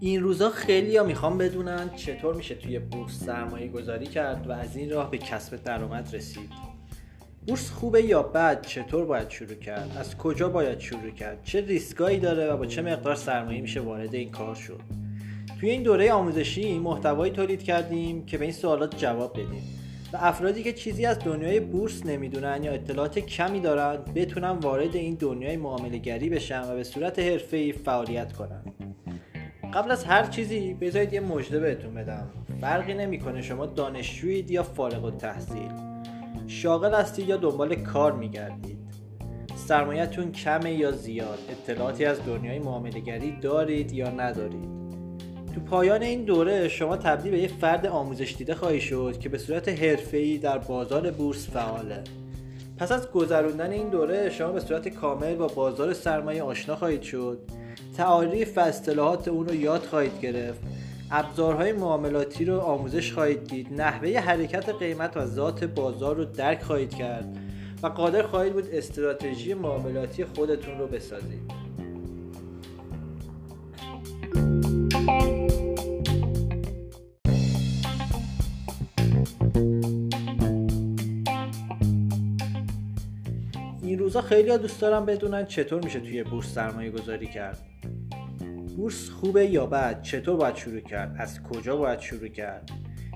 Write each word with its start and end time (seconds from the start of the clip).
این 0.00 0.22
روزا 0.22 0.50
خیلی 0.50 0.96
ها 0.96 1.04
می‌خوام 1.04 1.38
بدونن 1.38 1.90
چطور 1.96 2.34
میشه 2.34 2.54
توی 2.54 2.78
بورس 2.78 3.24
سرمایه 3.24 3.68
گذاری 3.68 4.06
کرد 4.06 4.46
و 4.46 4.52
از 4.52 4.76
این 4.76 4.90
راه 4.90 5.10
به 5.10 5.18
کسب 5.18 5.62
درآمد 5.62 6.14
رسید. 6.14 6.50
بورس 7.46 7.70
خوبه 7.70 8.02
یا 8.02 8.22
بد؟ 8.22 8.66
چطور 8.66 9.04
باید 9.04 9.30
شروع 9.30 9.54
کرد؟ 9.54 9.96
از 9.98 10.16
کجا 10.16 10.48
باید 10.48 10.80
شروع 10.80 11.10
کرد؟ 11.10 11.44
چه 11.44 11.60
ریسکایی 11.60 12.18
داره 12.18 12.52
و 12.52 12.56
با 12.56 12.66
چه 12.66 12.82
مقدار 12.82 13.14
سرمایه 13.14 13.60
میشه 13.60 13.80
وارد 13.80 14.14
این 14.14 14.30
کار 14.30 14.54
شد؟ 14.54 14.80
توی 15.60 15.70
این 15.70 15.82
دوره 15.82 16.12
آموزشی 16.12 16.78
محتوایی 16.78 17.32
تولید 17.32 17.62
کردیم 17.62 18.26
که 18.26 18.38
به 18.38 18.44
این 18.44 18.54
سوالات 18.54 18.98
جواب 18.98 19.32
بدیم. 19.32 19.81
و 20.12 20.16
افرادی 20.20 20.62
که 20.62 20.72
چیزی 20.72 21.06
از 21.06 21.18
دنیای 21.18 21.60
بورس 21.60 22.06
نمی‌دونن 22.06 22.64
یا 22.64 22.72
اطلاعات 22.72 23.18
کمی 23.18 23.60
دارن 23.60 23.98
بتونن 24.14 24.50
وارد 24.50 24.96
این 24.96 25.14
دنیای 25.14 25.56
معامله 25.56 25.98
گری 25.98 26.30
بشن 26.30 26.62
و 26.62 26.74
به 26.74 26.84
صورت 26.84 27.18
حرفه‌ای 27.18 27.72
فعالیت 27.72 28.32
کنن. 28.32 28.64
قبل 29.74 29.90
از 29.90 30.04
هر 30.04 30.26
چیزی 30.26 30.74
بذارید 30.74 31.12
یه 31.12 31.20
مژده 31.20 31.60
بهتون 31.60 31.94
بدم. 31.94 32.30
فرقی 32.60 32.94
نمی‌کنه 32.94 33.42
شما 33.42 33.66
دانشجویید 33.66 34.50
یا 34.50 34.62
فارغ 34.62 35.04
التحصیل. 35.04 35.70
شاغل 36.46 36.94
هستید 36.94 37.28
یا 37.28 37.36
دنبال 37.36 37.74
کار 37.74 38.12
میگردید. 38.12 38.78
سرمایهتون 39.54 40.32
کمه 40.32 40.72
یا 40.72 40.90
زیاد؟ 40.90 41.38
اطلاعاتی 41.50 42.04
از 42.04 42.26
دنیای 42.26 42.58
معاملهگری 42.58 43.36
دارید 43.40 43.92
یا 43.92 44.10
ندارید؟ 44.10 44.81
تو 45.54 45.60
پایان 45.60 46.02
این 46.02 46.24
دوره 46.24 46.68
شما 46.68 46.96
تبدیل 46.96 47.32
به 47.32 47.38
یک 47.38 47.50
فرد 47.50 47.86
آموزش 47.86 48.34
دیده 48.38 48.54
خواهی 48.54 48.80
شد 48.80 49.18
که 49.20 49.28
به 49.28 49.38
صورت 49.38 49.68
حرفه‌ای 49.68 50.38
در 50.38 50.58
بازار 50.58 51.10
بورس 51.10 51.50
فعاله. 51.50 52.04
پس 52.78 52.92
از 52.92 53.10
گذراندن 53.10 53.70
این 53.70 53.88
دوره 53.88 54.30
شما 54.30 54.52
به 54.52 54.60
صورت 54.60 54.88
کامل 54.88 55.34
با 55.34 55.46
بازار 55.46 55.92
سرمایه 55.92 56.42
آشنا 56.42 56.76
خواهید 56.76 57.02
شد. 57.02 57.38
تعاریف 57.96 58.58
و 58.58 58.60
اصطلاحات 58.60 59.28
اون 59.28 59.48
رو 59.48 59.54
یاد 59.54 59.82
خواهید 59.82 60.20
گرفت. 60.20 60.60
ابزارهای 61.10 61.72
معاملاتی 61.72 62.44
رو 62.44 62.60
آموزش 62.60 63.12
خواهید 63.12 63.44
دید. 63.44 63.72
نحوه 63.72 64.18
حرکت 64.18 64.68
قیمت 64.68 65.16
و 65.16 65.26
ذات 65.26 65.64
بازار 65.64 66.16
رو 66.16 66.24
درک 66.24 66.62
خواهید 66.62 66.94
کرد. 66.94 67.36
و 67.82 67.86
قادر 67.86 68.22
خواهید 68.22 68.52
بود 68.52 68.68
استراتژی 68.72 69.54
معاملاتی 69.54 70.24
خودتون 70.24 70.78
رو 70.78 70.86
بسازید. 70.86 71.61
این 83.92 83.98
روزا 83.98 84.20
خیلی 84.20 84.50
ها 84.50 84.56
دوست 84.56 84.80
دارم 84.80 85.06
بدونن 85.06 85.46
چطور 85.46 85.84
میشه 85.84 86.00
توی 86.00 86.22
بورس 86.22 86.54
سرمایه 86.54 86.90
گذاری 86.90 87.26
کرد. 87.26 87.58
بورس 88.76 89.10
خوبه 89.10 89.46
یا 89.46 89.66
بد؟ 89.66 90.02
چطور 90.02 90.36
باید 90.36 90.56
شروع 90.56 90.80
کرد؟ 90.80 91.16
از 91.18 91.42
کجا 91.42 91.76
باید 91.76 92.00
شروع 92.00 92.28
کرد؟ 92.28 92.70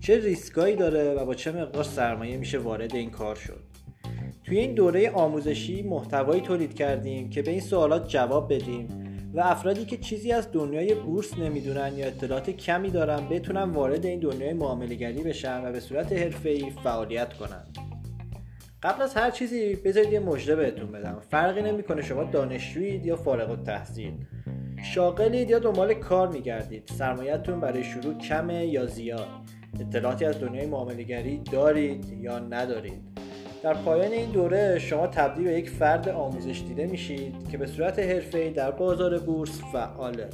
چه 0.00 0.18
ریسکایی 0.18 0.76
داره 0.76 1.14
و 1.14 1.24
با 1.24 1.34
چه 1.34 1.52
مقدار 1.52 1.84
سرمایه 1.84 2.36
میشه 2.36 2.58
وارد 2.58 2.96
این 2.96 3.10
کار 3.10 3.34
شد؟ 3.34 3.60
توی 4.44 4.58
این 4.58 4.74
دوره 4.74 5.10
آموزشی 5.10 5.82
محتوایی 5.82 6.40
تولید 6.40 6.74
کردیم 6.74 7.30
که 7.30 7.42
به 7.42 7.50
این 7.50 7.60
سوالات 7.60 8.08
جواب 8.08 8.54
بدیم 8.54 8.88
و 9.34 9.40
افرادی 9.40 9.84
که 9.84 9.96
چیزی 9.96 10.32
از 10.32 10.52
دنیای 10.52 10.94
بورس 10.94 11.38
نمی‌دونن 11.38 11.92
یا 11.96 12.06
اطلاعات 12.06 12.50
کمی 12.50 12.90
دارن 12.90 13.28
بتونن 13.28 13.62
وارد 13.62 14.06
این 14.06 14.20
دنیای 14.20 14.52
معاملهگری 14.52 15.22
بشن 15.22 15.64
و 15.64 15.72
به 15.72 15.80
صورت 15.80 16.12
حرفه‌ای 16.12 16.70
فعالیت 16.70 17.34
کنن. 17.34 17.64
قبل 18.82 19.02
از 19.02 19.14
هر 19.14 19.30
چیزی 19.30 19.74
بذارید 19.74 20.12
یه 20.12 20.20
مژده 20.20 20.56
بهتون 20.56 20.92
بدم. 20.92 21.20
فرقی 21.30 21.62
نمی‌کنه 21.62 22.02
شما 22.02 22.24
دانشجویید 22.24 23.06
یا 23.06 23.16
فارغ 23.16 23.50
التحصیل. 23.50 24.12
شاغلید 24.82 25.50
یا 25.50 25.58
دنبال 25.58 25.94
کار 25.94 26.28
میگردید. 26.28 26.90
سرمایهتون 26.98 27.60
برای 27.60 27.84
شروع 27.84 28.18
کمه 28.18 28.66
یا 28.66 28.86
زیاد. 28.86 29.28
اطلاعاتی 29.80 30.24
از 30.24 30.40
دنیای 30.40 30.66
معاملهگری 30.66 31.42
دارید 31.52 32.04
یا 32.20 32.38
ندارید. 32.38 33.02
در 33.62 33.74
پایان 33.74 34.12
این 34.12 34.30
دوره 34.30 34.78
شما 34.78 35.06
تبدیل 35.06 35.44
به 35.44 35.52
یک 35.52 35.70
فرد 35.70 36.08
آموزش 36.08 36.62
دیده 36.68 36.86
میشید 36.86 37.48
که 37.50 37.58
به 37.58 37.66
صورت 37.66 37.98
حرفه‌ای 37.98 38.50
در 38.50 38.70
بازار 38.70 39.18
بورس 39.18 39.60
فعاله 39.72 40.28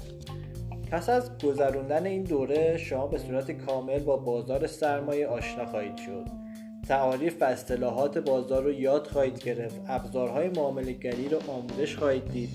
پس 0.90 1.08
از 1.08 1.30
گذراندن 1.44 2.06
این 2.06 2.22
دوره 2.22 2.76
شما 2.76 3.06
به 3.06 3.18
صورت 3.18 3.50
کامل 3.50 3.98
با 3.98 4.16
بازار 4.16 4.66
سرمایه 4.66 5.26
آشنا 5.26 5.66
خواهید 5.66 5.96
شد. 5.96 6.45
تعاریف 6.88 7.42
و 7.42 7.44
اصطلاحات 7.44 8.18
بازار 8.18 8.62
رو 8.62 8.72
یاد 8.72 9.06
خواهید 9.06 9.44
گرفت. 9.44 9.80
ابزارهای 9.88 10.48
معاملهگری 10.48 11.28
رو 11.28 11.38
آموزش 11.48 11.96
خواهید 11.96 12.30
دید. 12.32 12.48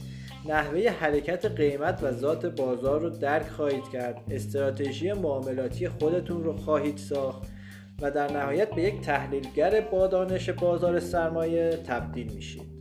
نحوه 0.45 0.89
حرکت 0.89 1.45
قیمت 1.45 2.03
و 2.03 2.11
ذات 2.11 2.45
بازار 2.45 3.01
رو 3.01 3.09
درک 3.09 3.47
خواهید 3.47 3.89
کرد. 3.93 4.23
استراتژی 4.31 5.13
معاملاتی 5.13 5.89
خودتون 5.89 6.43
رو 6.43 6.57
خواهید 6.57 6.97
ساخت 6.97 7.43
و 8.01 8.11
در 8.11 8.31
نهایت 8.31 8.69
به 8.69 8.81
یک 8.81 9.01
تحلیلگر 9.01 9.81
با 9.81 10.07
دانش 10.07 10.49
بازار 10.49 10.99
سرمایه 10.99 11.79
تبدیل 11.87 12.33
میشید. 12.33 12.80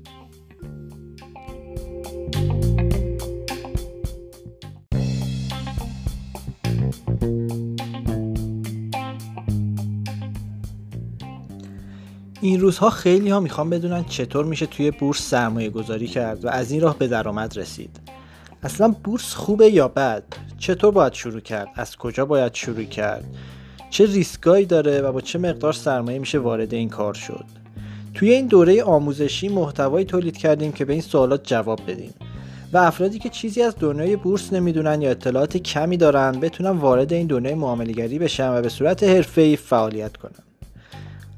این 12.43 12.61
روزها 12.61 12.91
خیلی 12.91 13.31
ها 13.31 13.41
می‌خوان 13.41 13.71
بدونن 13.71 14.05
چطور 14.05 14.45
میشه 14.45 14.67
توی 14.67 14.91
بورس 14.91 15.29
سرمایه 15.29 15.71
گذاری 15.71 16.07
کرد 16.07 16.45
و 16.45 16.49
از 16.49 16.71
این 16.71 16.81
راه 16.81 16.99
به 16.99 17.09
درآمد 17.09 17.59
رسید. 17.59 18.01
اصلا 18.63 18.95
بورس 19.05 19.35
خوبه 19.35 19.71
یا 19.71 19.89
بد؟ 19.89 20.23
چطور 20.59 20.91
باید 20.91 21.13
شروع 21.13 21.41
کرد؟ 21.41 21.69
از 21.75 21.97
کجا 21.97 22.27
باید 22.27 22.55
شروع 22.55 22.85
کرد؟ 22.85 23.25
چه 23.91 24.07
ریسکایی 24.07 24.67
داره 24.67 25.01
و 25.01 25.13
با 25.13 25.21
چه 25.21 25.39
مقدار 25.39 25.73
سرمایه 25.73 26.19
میشه 26.19 26.39
وارد 26.39 26.75
این 26.75 26.89
کار 26.89 27.15
شد؟ 27.15 27.45
توی 28.15 28.33
این 28.33 28.47
دوره 28.47 28.83
آموزشی 28.83 29.49
محتوایی 29.49 30.05
تولید 30.05 30.37
کردیم 30.37 30.73
که 30.73 30.85
به 30.85 30.93
این 30.93 31.03
سوالات 31.03 31.41
جواب 31.45 31.81
بدیم 31.87 32.15
و 32.73 32.79
افرادی 32.79 33.19
که 33.19 33.29
چیزی 33.29 33.63
از 33.63 33.75
دنیای 33.81 34.17
بورس 34.17 34.53
نمی‌دونن 34.53 35.03
یا 35.03 35.11
اطلاعات 35.11 35.57
کمی 35.57 35.97
دارن 35.97 36.41
بتونن 36.41 36.71
وارد 36.71 37.13
این 37.13 37.27
دنیای 37.27 37.55
معاملهگری 37.55 38.19
بشن 38.19 38.49
و 38.49 38.63
به 38.63 38.69
صورت 38.69 39.03
حرفه‌ای 39.03 39.57
فعالیت 39.57 40.17
کنن. 40.17 40.50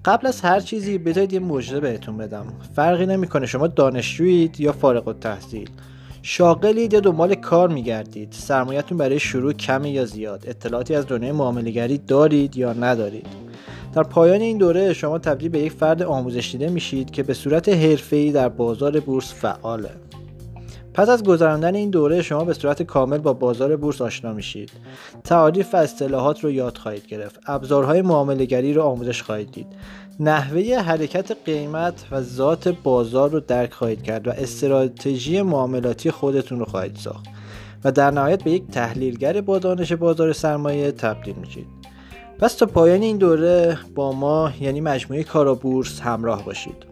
قبل 0.05 0.27
از 0.27 0.41
هر 0.41 0.61
چیزی 0.61 0.99
بذارید 0.99 1.33
یه 1.33 1.41
مژده 1.41 1.81
بهتون 1.81 2.17
بدم. 2.17 2.47
فرقی 2.75 3.07
نمی‌کنه 3.07 3.47
شما 3.47 3.67
دانشجویید 3.67 4.61
یا 4.61 4.73
فارغ 4.73 5.09
التحصیل. 5.09 5.71
شاغلید 6.23 6.93
یا 6.93 7.01
دنبال 7.01 7.35
کار 7.35 7.69
میگردید. 7.69 8.29
سرمایهتون 8.33 8.99
برای 8.99 9.19
شروع 9.19 9.53
کمی 9.53 9.91
یا 9.91 10.05
زیاد. 10.05 10.45
اطلاعاتی 10.47 10.95
از 10.95 11.07
دنیای 11.07 11.33
معاملهگری 11.33 11.99
دارید 11.99 12.57
یا 12.57 12.73
ندارید. 12.73 13.27
در 13.95 14.03
پایان 14.03 14.41
این 14.41 14.59
دوره 14.59 14.93
شما 14.93 15.19
تبدیل 15.19 15.49
به 15.49 15.59
یک 15.59 15.73
فرد 15.73 16.03
آموزش 16.03 16.53
دیده 16.53 16.69
میشید 16.69 17.11
که 17.11 17.23
به 17.23 17.35
صورت 17.35 17.69
حرفه‌ای 17.69 18.33
در 18.33 18.49
بازار 18.49 19.01
بورس 19.01 19.35
فعاله. 19.35 19.91
پس 20.95 21.09
از 21.09 21.23
گذراندن 21.23 21.75
این 21.75 21.91
دوره 21.91 22.23
شما 22.23 22.45
به 22.45 22.55
صورت 22.55 22.83
کامل 22.83 23.19
با 23.19 23.33
بازار 23.33 23.77
بورس 23.77 24.01
آشنا 24.01 24.33
میشید. 24.33 24.71
تعاریف 25.25 25.75
و 25.75 25.77
اصطلاحات 25.77 26.45
رو 26.45 26.51
یاد 26.51 26.79
خواهید 26.79 27.07
گرفت. 27.07 27.41
ابزارهای 27.47 28.03
معاملهگری 28.03 28.75
رو 28.75 28.83
آموزش 28.83 29.23
خواهید 29.23 29.53
دید. 29.53 29.67
نحوه 30.21 30.79
حرکت 30.79 31.37
قیمت 31.45 32.05
و 32.11 32.23
ذات 32.23 32.69
بازار 32.69 33.31
رو 33.31 33.41
درک 33.41 33.73
خواهید 33.73 34.03
کرد 34.03 34.29
و 34.29 34.31
استراتژی 34.31 35.43
معاملاتی 35.43 36.11
خودتون 36.11 36.59
رو 36.59 36.65
خواهید 36.65 36.97
ساخت 36.97 37.25
و 37.85 37.93
در 37.93 38.11
نهایت 38.11 38.43
به 38.43 38.51
یک 38.51 38.71
تحلیلگر 38.71 39.41
با 39.41 39.59
دانش 39.59 39.93
بازار 39.93 40.33
سرمایه 40.33 40.93
تبدیل 40.93 41.35
میشید. 41.35 41.67
پس 42.39 42.55
تا 42.55 42.67
پایان 42.67 43.03
این 43.03 43.17
دوره 43.17 43.79
با 43.95 44.13
ما 44.13 44.53
یعنی 44.61 44.81
مجموعه 44.81 45.25
کارا 45.25 45.55
بورس 45.55 46.01
همراه 46.01 46.45
باشید. 46.45 46.92